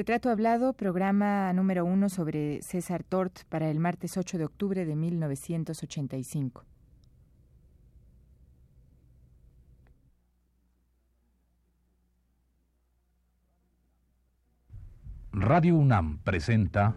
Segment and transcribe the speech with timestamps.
[0.00, 4.96] Retrato Hablado, programa número uno sobre César Tort para el martes 8 de octubre de
[4.96, 6.64] 1985.
[15.32, 16.96] Radio UNAM presenta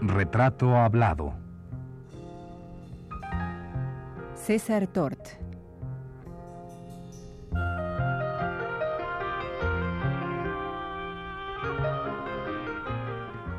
[0.00, 1.41] Retrato Hablado.
[4.44, 5.20] César Tort.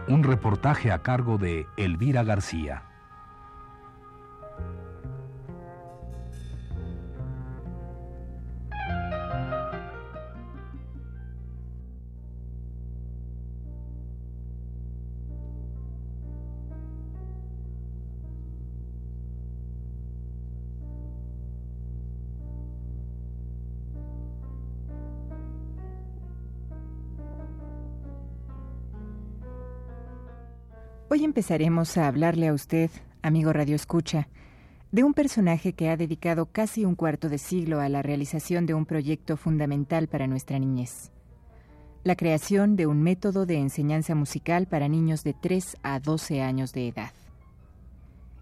[0.09, 2.92] Un reportaje a cargo de Elvira García.
[31.33, 32.91] Empezaremos a hablarle a usted,
[33.23, 34.27] amigo Radio Escucha,
[34.91, 38.75] de un personaje que ha dedicado casi un cuarto de siglo a la realización de
[38.75, 41.11] un proyecto fundamental para nuestra niñez.
[42.03, 46.71] La creación de un método de enseñanza musical para niños de 3 a 12 años
[46.71, 47.13] de edad.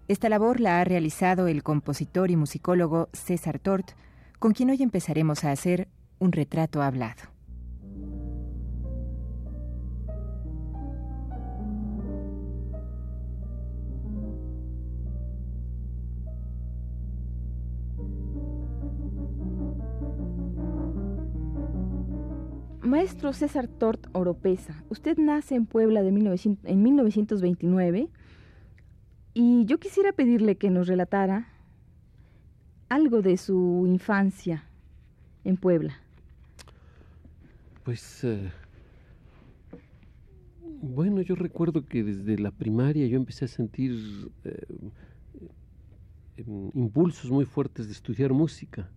[0.06, 3.92] Esta labor la ha realizado el compositor y musicólogo César Tort,
[4.38, 7.31] con quien hoy empezaremos a hacer un retrato hablado.
[22.92, 28.10] Maestro César Tort Oropesa, usted nace en Puebla de en 1929
[29.32, 31.48] y yo quisiera pedirle que nos relatara
[32.90, 34.66] algo de su infancia
[35.42, 36.02] en Puebla.
[37.82, 38.52] Pues, eh,
[40.82, 44.66] bueno, yo recuerdo que desde la primaria yo empecé a sentir eh,
[46.36, 48.90] em, impulsos muy fuertes de estudiar música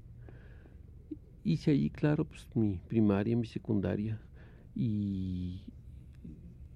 [1.46, 4.20] hice allí, claro, pues mi primaria, mi secundaria
[4.76, 5.62] y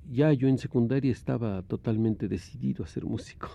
[0.10, 3.50] ya yo en secundaria estaba totalmente decidido a ser músico.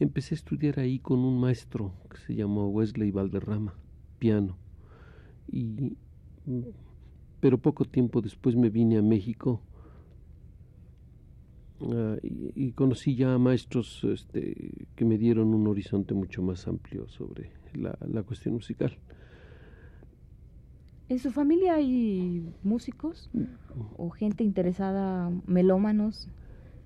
[0.00, 3.74] Empecé a estudiar ahí con un maestro que se llamó Wesley Valderrama,
[4.18, 4.56] piano.
[5.50, 5.96] Y,
[7.40, 9.60] pero poco tiempo después me vine a México
[11.80, 17.08] ah, y, conocí ya a maestros este, que me dieron un horizonte mucho más amplio
[17.08, 18.98] sobre la cuestión musical.
[21.08, 23.30] ¿En su familia hay músicos
[23.98, 26.28] o gente interesada, melómanos?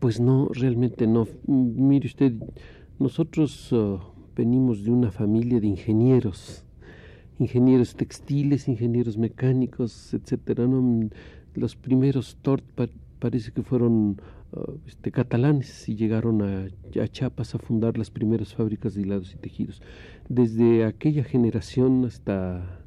[0.00, 1.28] Pues no, realmente no.
[1.46, 2.32] Mire usted,
[2.98, 4.00] nosotros uh,
[4.34, 6.64] venimos de una familia de ingenieros,
[7.38, 10.66] ingenieros textiles, ingenieros mecánicos, etcétera.
[11.54, 12.64] Los primeros Tort
[13.20, 14.20] parece que fueron
[14.52, 16.68] uh, este, catalanes y llegaron a,
[17.06, 19.80] Chiapas a fundar las primeras fábricas de hilados y tejidos.
[20.28, 22.80] Desde aquella generación hasta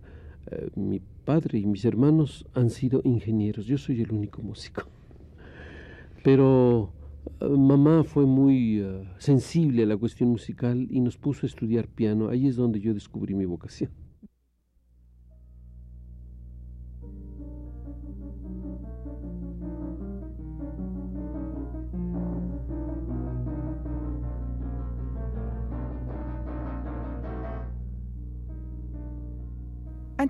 [0.52, 4.84] uh, mi padre y mis hermanos han sido ingenieros, yo soy el único músico.
[6.26, 6.92] Pero
[7.40, 11.88] eh, mamá fue muy eh, sensible a la cuestión musical y nos puso a estudiar
[11.88, 13.92] piano, ahí es donde yo descubrí mi vocación.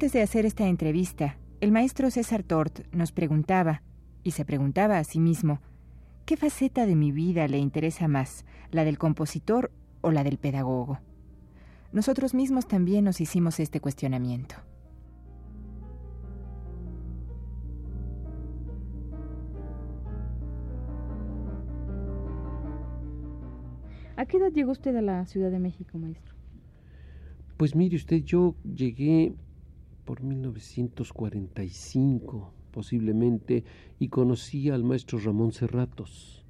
[0.01, 3.83] Antes de hacer esta entrevista, el maestro César Tort nos preguntaba,
[4.23, 5.61] y se preguntaba a sí mismo,
[6.25, 10.97] ¿qué faceta de mi vida le interesa más, la del compositor o la del pedagogo?
[11.91, 14.55] Nosotros mismos también nos hicimos este cuestionamiento.
[24.15, 26.33] ¿A qué edad llegó usted a la Ciudad de México, maestro?
[27.57, 29.35] Pues mire usted, yo llegué
[30.11, 33.63] por 1945 posiblemente
[33.97, 36.43] y conocí al maestro Ramón Serratos,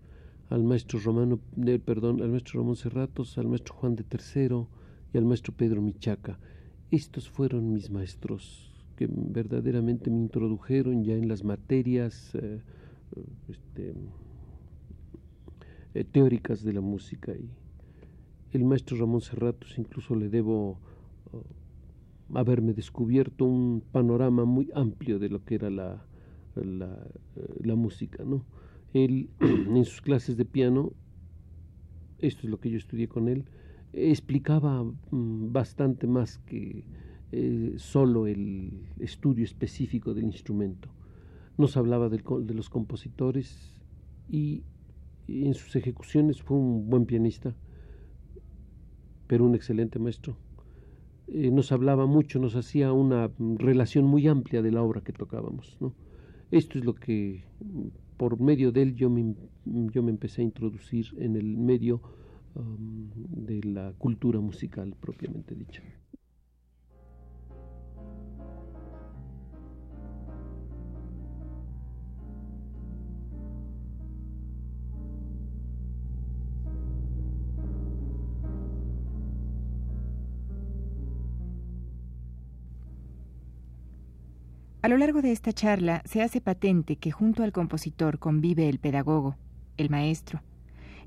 [0.50, 4.68] al maestro Romano, eh, perdón, al maestro Ramón Serratos, al maestro Juan de Tercero
[5.14, 6.40] y al maestro Pedro Michaca.
[6.90, 12.64] Estos fueron mis maestros que verdaderamente me introdujeron ya en las materias eh,
[13.48, 13.94] este,
[15.94, 17.48] eh, teóricas de la música y
[18.54, 20.80] el maestro Ramón Serratos incluso le debo
[22.36, 26.06] haberme descubierto un panorama muy amplio de lo que era la,
[26.56, 28.24] la, eh, música.
[28.24, 28.46] ¿no?
[28.94, 30.94] Él, en sus clases de piano,
[32.20, 33.46] esto es lo que yo estudié con él,
[33.94, 36.86] explicaba mm, bastante más que
[37.32, 40.90] eh, solo el estudio específico del instrumento.
[41.58, 43.74] Nos hablaba de los compositores
[44.30, 44.64] y
[45.28, 47.56] en sus ejecuciones fue un buen pianista,
[49.28, 50.36] pero un excelente maestro.
[51.28, 55.78] Eh, nos hablaba mucho, nos hacía una relación muy amplia de la obra que tocábamos.
[55.80, 55.94] ¿no?
[56.52, 57.44] Esto es lo que,
[58.18, 59.36] por medio de él, yo me,
[59.66, 62.02] yo me empecé a introducir en el medio
[62.56, 63.10] um,
[63.46, 65.82] de la cultura musical propiamente dicha.
[84.84, 88.80] A lo largo de esta charla se hace patente que junto al compositor convive el
[88.80, 89.36] pedagogo,
[89.78, 90.42] el maestro,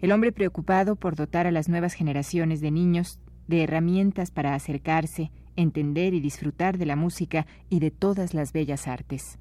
[0.00, 3.18] el hombre preocupado por dotar a las nuevas generaciones de niños
[3.48, 8.86] de herramientas para acercarse, entender y disfrutar de la música y de todas las bellas
[8.86, 9.40] artes.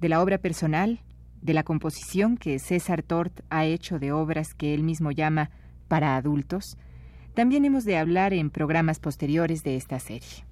[0.00, 1.00] De la obra personal,
[1.40, 5.50] de la composición que César Tort ha hecho de obras que él mismo llama
[5.88, 6.76] para adultos,
[7.32, 10.44] también hemos de hablar en programas posteriores de esta serie.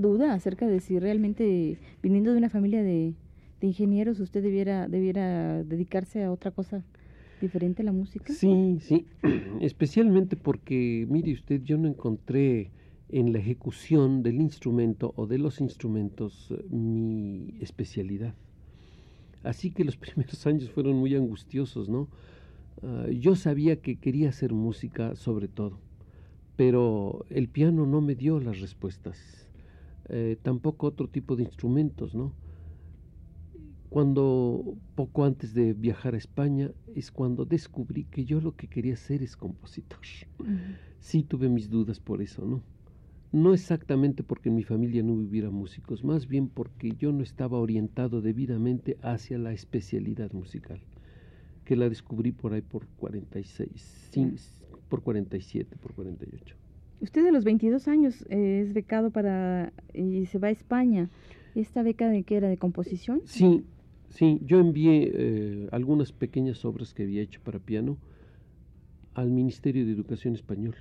[0.00, 3.14] Duda acerca de si realmente, viniendo de una familia de,
[3.60, 6.84] ingenieros, usted debiera, debiera dedicarse a otra cosa
[7.40, 8.32] diferente a la música?
[8.32, 9.06] Sí, sí,
[9.60, 12.70] especialmente porque, mire usted, yo no encontré
[13.08, 18.34] en la ejecución del instrumento o de los instrumentos eh, mi especialidad.
[19.42, 22.08] Así que los primeros años fueron muy angustiosos, ¿no?
[22.82, 25.80] Ah, yo sabía que quería hacer música sobre todo
[26.58, 29.47] pero el piano no me dio las respuestas,
[30.08, 32.32] eh, tampoco otro tipo de instrumentos, ¿no?
[33.90, 38.96] Cuando, poco antes de viajar a España, es cuando descubrí que yo lo que quería
[38.96, 39.98] ser es compositor.
[41.00, 42.62] Sí tuve mis dudas por eso, ¿no?
[43.32, 47.58] No exactamente porque en mi familia no hubiera músicos, más bien porque yo no estaba
[47.58, 50.80] orientado debidamente hacia la especialidad musical,
[51.64, 56.67] que la descubrí por ahí por 46, por 47, por 48.
[57.00, 61.10] Usted de los 22 años eh, es becado para y se va a España.
[61.54, 62.48] ¿Esta beca de qué era?
[62.48, 63.22] ¿De composición?
[63.24, 63.64] Sí,
[64.10, 64.40] sí.
[64.44, 67.98] Yo envié eh, algunas pequeñas obras que había hecho para piano
[69.14, 70.76] al Ministerio de Educación Español.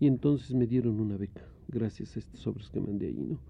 [0.00, 3.40] Y entonces me dieron una beca, gracias a estas obras que mandé allí, ¿no?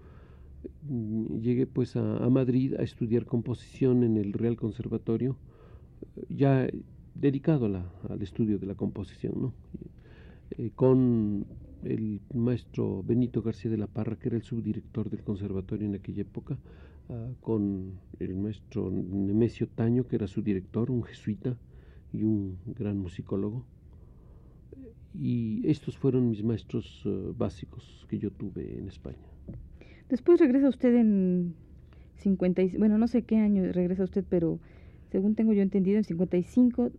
[0.87, 5.37] Mm, llegué pues a, Madrid a estudiar composición en el Real Conservatorio,
[6.29, 6.67] ya
[7.13, 9.53] dedicado al estudio de la composición, ¿no?
[10.57, 11.45] Eh, con
[11.83, 16.21] el maestro Benito García de la Parra, que era el subdirector del conservatorio en aquella
[16.23, 16.57] época,
[17.09, 21.57] ah, con el maestro Nemesio Taño, que era su director, un jesuita
[22.11, 23.65] y un gran musicólogo.
[25.13, 29.17] Y estos fueron mis maestros ah, básicos que yo tuve en España.
[30.09, 31.53] Después regresa usted en
[32.15, 34.59] 50, bueno, no sé qué año regresa usted, pero
[35.11, 36.91] según tengo yo entendido, en 55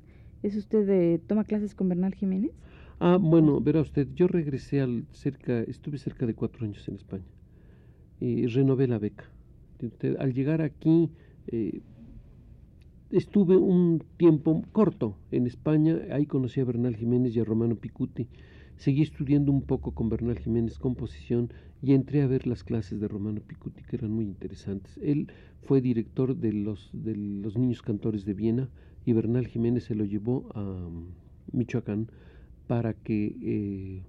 [0.43, 2.53] es usted de, toma clases con Bernal Jiménez.
[3.03, 7.25] Ah, bueno, verá usted, yo regresé al cerca, estuve cerca de cuatro años en España
[8.21, 9.25] y renové la beca.
[10.19, 11.09] al llegar aquí,
[11.47, 11.81] eh,
[13.11, 18.29] estuve un tiempo corto en España, ahí conocí a Bernal Jiménez y a Romano Picuti.
[18.77, 23.09] Seguí estudiando un poco con Bernal Jiménez composición y entré a ver las clases de
[23.09, 24.99] Romano Picuti que eran muy interesantes.
[25.03, 28.69] Él fue director de los, de los niños cantores de Viena
[29.07, 31.07] y Bernal Jiménez se lo llevó a um,
[31.53, 32.11] Michoacán
[32.71, 34.03] para que eh,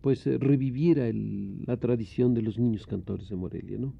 [0.00, 3.94] pues eh, reviviera la tradición de los niños cantores de Morelia, ¿no?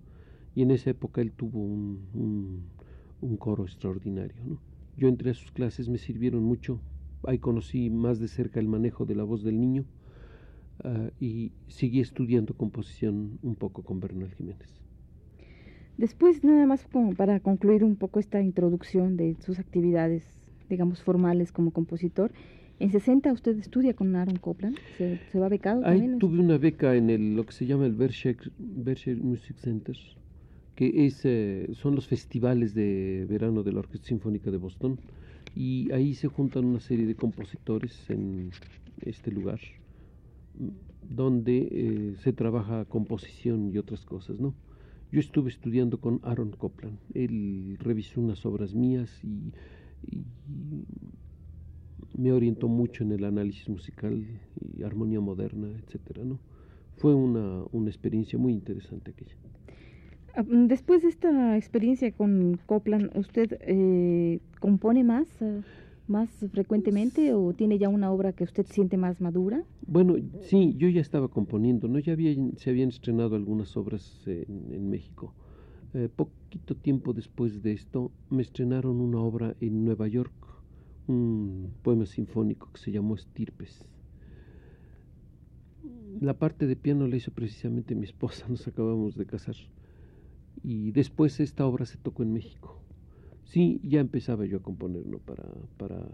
[0.56, 2.64] Y en esa época él tuvo un,
[3.38, 4.58] coro extraordinario, ¿no?
[4.96, 6.80] Yo entré a sus clases, me sirvieron mucho,
[7.22, 9.84] ahí conocí más de cerca el manejo de la voz del niño
[10.82, 14.82] ah, y seguí estudiando composición un poco con Bernal Jiménez.
[15.98, 16.84] Después, nada más
[17.16, 20.24] para concluir un poco esta introducción de sus actividades,
[20.68, 22.32] digamos, formales como compositor,
[22.80, 26.18] en 60 usted estudia con Aaron Copland, se, va becado Ahí también.
[26.18, 28.40] tuve una beca en el, lo que se llama el Berkshire,
[29.20, 29.96] Music Center,
[30.76, 34.98] que es, eh, son los festivales de verano de la Orquesta Sinfónica de Boston,
[35.56, 38.50] y ahí se juntan una serie de compositores en
[39.00, 39.60] este lugar,
[41.02, 44.54] donde eh, se trabaja composición y otras cosas, ¿no?
[45.10, 49.52] Yo estuve estudiando con Aaron Copland, él revisó unas obras mías y
[52.16, 54.24] me orientó mucho en el análisis musical
[54.76, 56.38] y armonía moderna, etcétera, ¿no?
[56.96, 59.34] Fue una, una experiencia muy interesante aquella.
[60.34, 65.60] Ah, después de esta experiencia con Copland, ¿usted eh, compone más, ah,
[66.06, 69.64] más frecuentemente o tiene ya una obra que usted siente más madura?
[69.86, 71.98] Bueno, sí, yo ya estaba componiendo, ¿no?
[71.98, 75.34] Ya había, se habían estrenado algunas obras en, en México.
[75.94, 80.32] Eh, poquito tiempo después de esto me estrenaron una obra en Nueva York,
[81.08, 83.86] un poema sinfónico que se llamó Estirpes.
[86.20, 89.56] La parte de piano la hizo precisamente mi esposa, nos acabamos de casar.
[90.62, 92.80] Y después esta obra se tocó en México.
[93.44, 95.44] Sí, ya empezaba yo a componer para,
[95.78, 96.06] para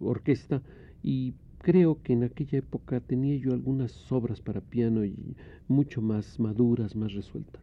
[0.00, 0.62] orquesta
[1.02, 5.36] y creo que en aquella época tenía yo algunas obras para piano y
[5.68, 7.62] mucho más maduras, más resueltas.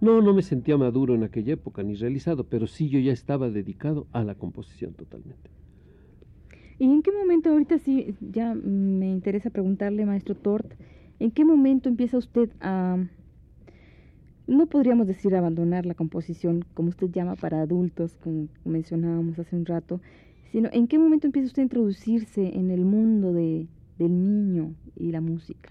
[0.00, 3.50] No, no me sentía maduro en aquella época ni realizado, pero sí yo ya estaba
[3.50, 5.50] dedicado a la composición totalmente.
[6.78, 10.72] ¿Y en qué momento, ahorita sí, ya me interesa preguntarle, maestro Tort,
[11.18, 12.96] ¿en qué momento empieza usted a,
[14.46, 19.66] no podríamos decir abandonar la composición, como usted llama, para adultos, como mencionábamos hace un
[19.66, 20.00] rato,
[20.50, 25.12] sino en qué momento empieza usted a introducirse en el mundo de, del niño y
[25.12, 25.70] la música?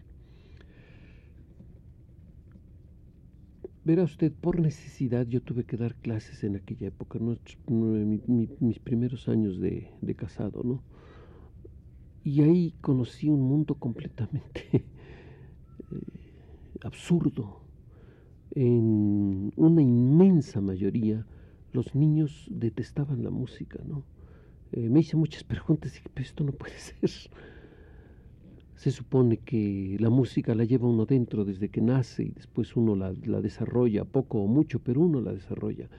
[3.89, 9.59] Verá usted, por necesidad yo tuve que dar clases en aquella época, mis primeros años
[9.59, 10.83] de, casado, ¿no?
[12.23, 14.83] Y ahí conocí un mundo completamente eh,
[16.83, 17.63] absurdo.
[18.51, 21.25] En una inmensa mayoría,
[21.73, 24.03] los niños detestaban la música, ¿no?
[24.71, 27.09] Eh, me hice muchas preguntas y dije, pero esto no puede ser
[28.79, 32.95] se supone que la música la lleva uno dentro desde que nace y después uno
[32.95, 35.89] la, desarrolla, poco o mucho, pero uno la desarrolla.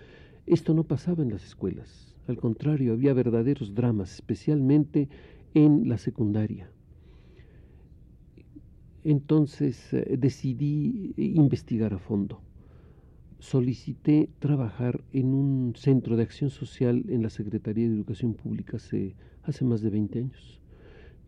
[0.47, 5.11] Esto no pasaba en las escuelas, al contrario, había verdaderos dramas, especialmente
[5.53, 6.71] en la secundaria.
[9.05, 12.41] Entonces eh, decidí investigar a fondo.
[13.41, 19.17] Solicité trabajar en un centro de acción social en la Secretaría de Educación Pública hace,
[19.43, 20.60] hace más de 20 años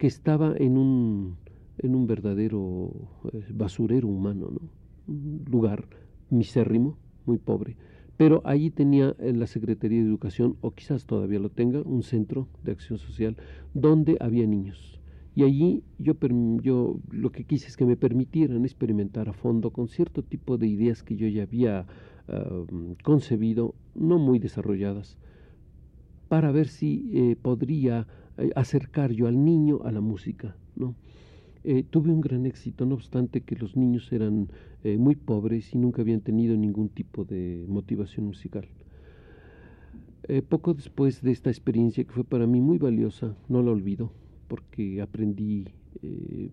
[0.02, 1.36] que estaba en un,
[1.78, 2.90] en un verdadero
[3.32, 4.60] eh, basurero humano, ¿no?
[5.06, 5.84] un lugar
[6.28, 7.76] misérrimo, muy pobre.
[8.16, 12.48] Pero allí tenía en la Secretaría de Educación, o quizás todavía lo tenga, un centro
[12.64, 13.36] de acción social
[13.74, 14.98] donde había niños.
[15.36, 16.16] Y allí yo,
[16.60, 20.66] yo lo que quise es que me permitieran experimentar a fondo con cierto tipo de
[20.66, 21.86] ideas que yo ya había
[22.26, 22.64] ah,
[23.04, 25.16] concebido, no muy desarrolladas,
[26.32, 28.06] para ver si eh, podría
[28.38, 30.94] eh, acercar yo al niño a la música, ¿no?
[31.62, 34.48] Eh, tuve un gran éxito, no obstante que los niños eran
[34.82, 38.66] muy pobres y nunca habían tenido ningún tipo de motivación musical.
[40.48, 44.10] poco después de esta experiencia, que fue para mí muy valiosa, no la olvido,
[44.48, 45.66] porque aprendí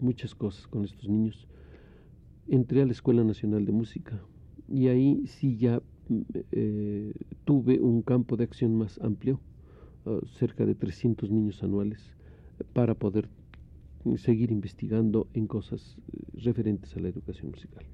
[0.02, 1.48] muchas cosas con estos niños,
[2.50, 4.22] entré a la Escuela Nacional de Música
[4.68, 5.82] y ahí sí ya
[7.46, 9.40] tuve un campo de acción más amplio
[10.38, 12.16] Cerca de 300 niños anuales
[12.74, 13.30] para poder
[14.18, 17.86] seguir investigando en cosas eh, referentes a la educación musical.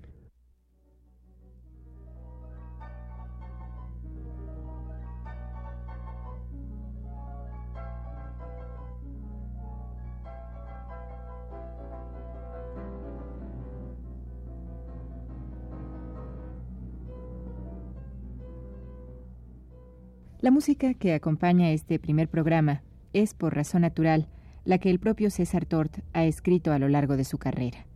[20.46, 22.84] La música que acompaña este primer programa
[23.14, 24.28] es, por razón natural,
[24.64, 27.88] la que el propio César Tort ha escrito a lo largo de su carrera.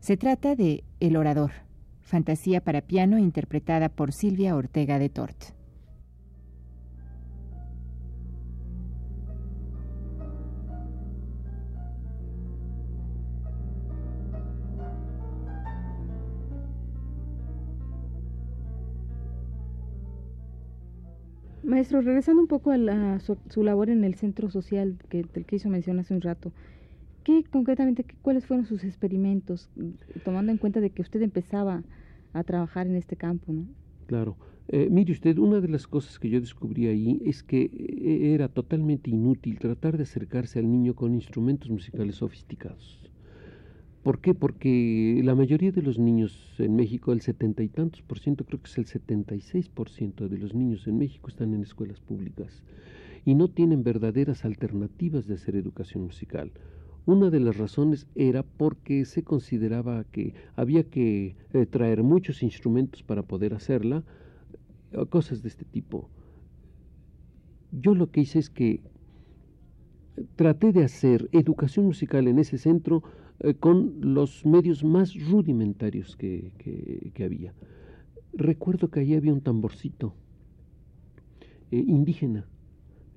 [0.00, 1.52] Se trata de El Orador,
[2.00, 5.54] fantasía para piano interpretada por Silvia Ortega de Tort.
[21.74, 25.68] Maestro, regresando un poco a su, labor en el centro social que, del que hizo
[25.68, 26.52] mención hace un rato,
[27.24, 29.68] ¿qué concretamente, cuáles fueron sus experimentos,
[30.24, 31.82] tomando en cuenta de que usted empezaba
[32.32, 33.52] a trabajar en este campo?
[33.52, 33.66] ¿no?
[34.06, 34.36] Claro.
[34.68, 38.46] Eh, mire usted, una de las cosas que yo descubrí ahí es que eh, era
[38.46, 43.03] totalmente inútil tratar de acercarse al niño con instrumentos musicales sofisticados.
[44.04, 44.34] ¿Por qué?
[44.34, 48.60] Porque la mayoría de los niños en México, el setenta y tantos por ciento, creo
[48.60, 51.62] que es el setenta y seis por ciento de los niños en México están en
[51.62, 52.62] escuelas públicas
[53.24, 56.52] y no tienen verdaderas alternativas de hacer educación musical.
[57.06, 63.02] Una de las razones era porque se consideraba que había que eh, traer muchos instrumentos
[63.02, 64.04] para poder hacerla,
[65.08, 66.10] cosas de este tipo.
[67.72, 68.82] Yo lo que hice es que
[70.36, 73.02] traté de hacer educación musical en ese centro
[73.40, 76.52] eh, con los medios más rudimentarios que,
[77.24, 77.52] había.
[78.32, 80.14] Recuerdo que allí había un tamborcito
[81.70, 82.46] eh, indígena,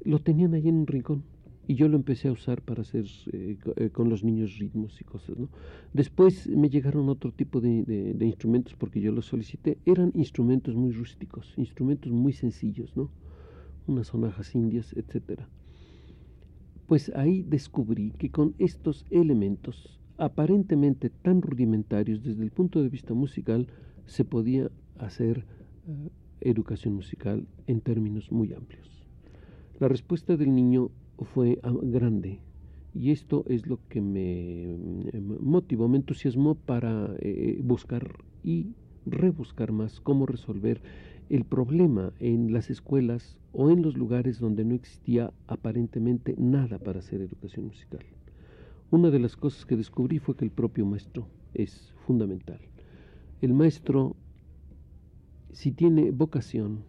[0.03, 1.23] lo tenían allí en un rincón
[1.67, 3.57] y yo lo empecé a usar para hacer eh,
[3.91, 5.37] con los niños ritmos y cosas.
[5.37, 5.49] ¿no?
[5.93, 9.77] Después me llegaron otro tipo de, de, instrumentos porque yo los solicité.
[9.85, 13.09] Eran instrumentos muy rústicos, instrumentos muy sencillos, ¿no?
[13.85, 15.49] unas sonajas indias, etcétera.
[16.87, 23.13] Pues ahí descubrí que con estos elementos aparentemente tan rudimentarios desde el punto de vista
[23.13, 23.67] musical
[24.05, 25.45] se podía hacer
[25.85, 29.05] eh, educación musical en términos muy amplios.
[29.79, 30.89] La respuesta del niño
[31.33, 32.39] fue ah, grande
[32.95, 34.75] y esto es lo que me
[35.41, 38.71] motivó, me entusiasmó para eh, buscar y
[39.05, 40.81] rebuscar más cómo resolver
[41.29, 46.99] el problema en las escuelas o en los lugares donde no existía aparentemente nada para
[46.99, 48.05] hacer educación musical.
[48.89, 52.59] Una de las cosas que descubrí fue que el propio maestro es fundamental.
[53.41, 54.15] El maestro,
[55.51, 56.83] si tiene vocación,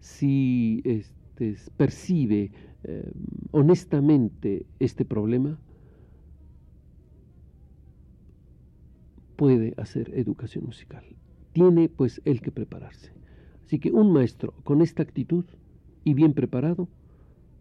[0.00, 2.50] si este, percibe
[2.82, 3.12] eh,
[3.52, 5.58] honestamente este problema,
[9.36, 11.04] puede hacer educación musical.
[11.52, 13.12] Tiene pues el que prepararse.
[13.74, 15.44] Así que un maestro con esta actitud
[16.04, 16.86] y bien preparado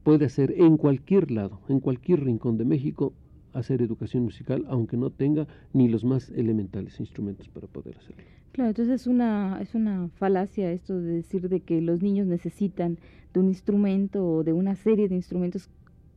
[0.03, 3.13] puede hacer en cualquier lado, en cualquier rincón de México,
[3.51, 8.22] hacer educación musical, aunque no tenga ni los más elementales instrumentos para poder hacerlo.
[8.51, 13.00] Claro, entonces es una, es una falacia esto de decir de que los niños necesitan
[13.34, 15.67] de un instrumento o de una serie de instrumentos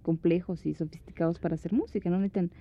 [0.07, 2.53] complejos y sofisticados para hacer música, no necesitan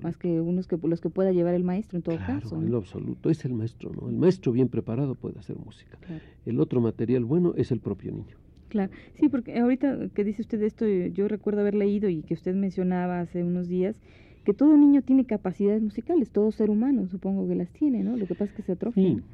[0.00, 2.54] más que unos que los que pueda llevar el maestro en todo caso.
[2.54, 4.08] En lo absoluto, es el maestro, ¿no?
[4.08, 5.98] El maestro bien preparado puede hacer música.
[6.46, 8.36] El otro material bueno es el propio niño.
[8.68, 12.54] Claro, sí, porque ahorita que dice usted esto, yo recuerdo haber leído y que usted
[12.54, 14.00] mencionaba hace unos días
[14.44, 18.16] que todo niño tiene capacidades musicales, todo ser humano supongo que las tiene, ¿no?
[18.16, 19.24] Lo que pasa es que se atrofian.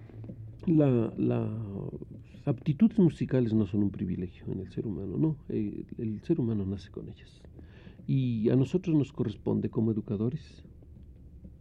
[0.64, 0.72] Sí.
[0.72, 1.46] La, la
[2.46, 6.64] aptitudes musicales no son un privilegio en el ser humano, no, el, el ser humano
[6.64, 7.40] nace con ellas.
[8.06, 10.64] Y a nosotros nos corresponde como educadores,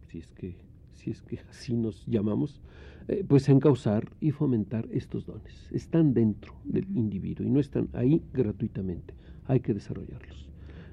[0.08, 0.58] si es que,
[0.94, 2.62] si es que así nos llamamos,
[3.08, 5.68] eh, pues encauzar y fomentar estos dones.
[5.72, 9.14] Están dentro del individuo y no están ahí gratuitamente.
[9.46, 10.50] Hay que desarrollarlos.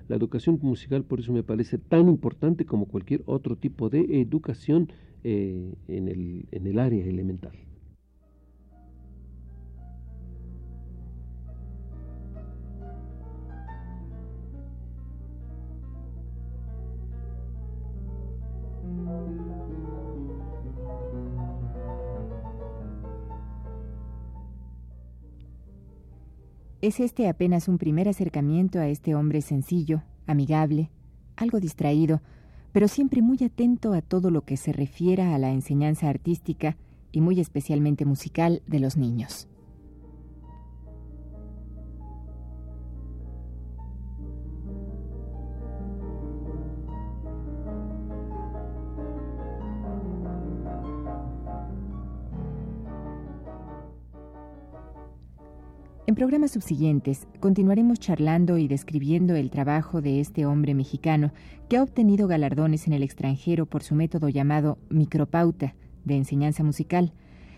[0.09, 4.93] La educación musical por eso me parece tan importante como cualquier otro tipo de educación
[5.25, 7.57] eh, en, el, en el área elemental.
[26.87, 30.93] Es este apenas un primer acercamiento a este hombre sencillo, amigable,
[31.35, 32.21] algo distraído,
[32.71, 36.77] pero siempre muy atento a todo lo que se refiera a la enseñanza artística
[37.11, 39.49] y muy especialmente musical de los niños.
[56.17, 61.31] Programas subsiguientes continuaremos charlando y describiendo el trabajo de este hombre mexicano
[61.69, 65.75] que ha obtenido galardones en el extranjero por su método llamado micropauta
[66.07, 67.13] de enseñanza musical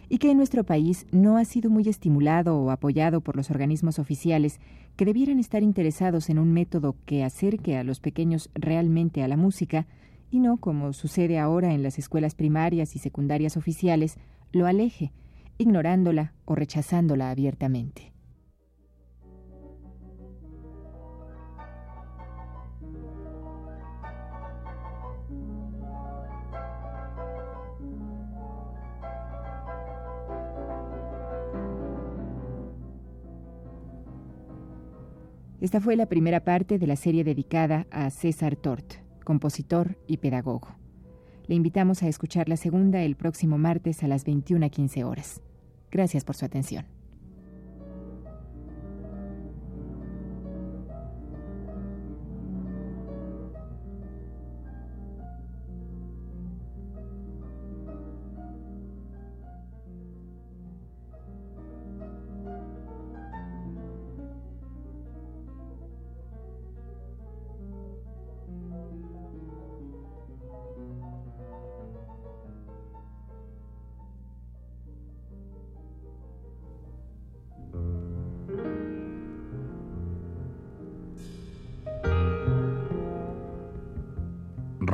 [0.08, 4.00] y que en nuestro país no ha sido muy estimulado o apoyado por los organismos
[4.00, 4.58] oficiales
[4.96, 9.36] que debieran estar interesados en un método que acerque a los pequeños realmente a la
[9.36, 9.86] música
[10.32, 14.18] y no, como sucede ahora en las escuelas primarias y secundarias oficiales,
[14.50, 15.12] lo aleje,
[15.58, 18.17] ignorándola o rechazándola abiertamente.
[35.60, 38.94] Esta fue la primera parte de la serie dedicada a César Tort,
[39.24, 40.68] compositor y pedagogo.
[41.48, 45.40] Le invitamos a escuchar la segunda el próximo martes a las 21.15 horas.
[45.90, 46.97] Gracias por su atención.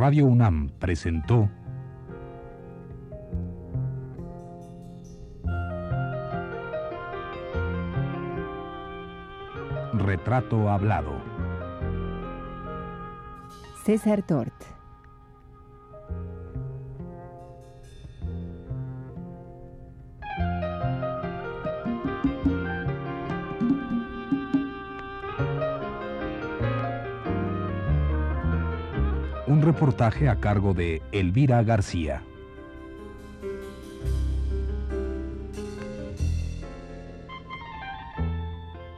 [0.04, 1.48] Radio UNAM presentó
[9.94, 11.14] Retrato Hablado.
[13.82, 14.73] César Tort.
[29.54, 32.24] Un reportaje a cargo de Elvira García.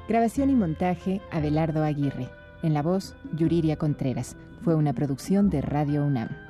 [0.08, 2.30] Grabación y montaje, Abelardo Aguirre.
[2.62, 4.34] En la voz, Yuriria Contreras.
[4.62, 6.45] Fue una producción de Radio UNAM.